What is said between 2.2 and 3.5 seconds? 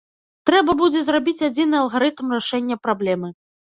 рашэння праблемы.